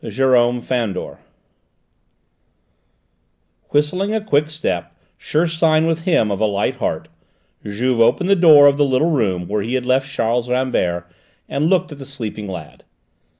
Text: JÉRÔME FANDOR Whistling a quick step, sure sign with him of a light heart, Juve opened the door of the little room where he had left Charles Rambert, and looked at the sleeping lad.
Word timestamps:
JÉRÔME 0.03 0.63
FANDOR 0.63 1.19
Whistling 3.69 4.15
a 4.15 4.19
quick 4.25 4.49
step, 4.49 4.95
sure 5.15 5.45
sign 5.45 5.85
with 5.85 6.05
him 6.05 6.31
of 6.31 6.39
a 6.39 6.47
light 6.47 6.77
heart, 6.77 7.07
Juve 7.63 8.01
opened 8.01 8.27
the 8.29 8.35
door 8.35 8.65
of 8.65 8.77
the 8.77 8.83
little 8.83 9.11
room 9.11 9.47
where 9.47 9.61
he 9.61 9.75
had 9.75 9.85
left 9.85 10.09
Charles 10.09 10.49
Rambert, 10.49 11.05
and 11.47 11.69
looked 11.69 11.91
at 11.91 11.99
the 11.99 12.07
sleeping 12.07 12.47
lad. 12.47 12.83